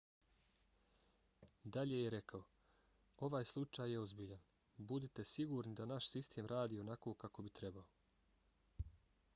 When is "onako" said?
6.87-7.13